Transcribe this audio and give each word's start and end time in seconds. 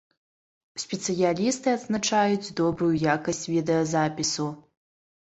Спецыялісты 0.83 1.67
адзначаюць 1.79 2.53
добрую 2.61 2.89
якасць 3.15 3.43
відэазапісу. 3.53 4.49